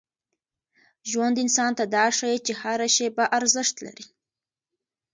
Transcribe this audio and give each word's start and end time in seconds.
ژوند 1.09 1.35
انسان 1.43 1.71
ته 1.77 1.83
دا 1.95 2.05
ښيي 2.17 2.37
چي 2.45 2.53
هره 2.61 2.87
شېبه 2.95 3.25
ارزښت 3.37 3.75
لري. 3.85 4.05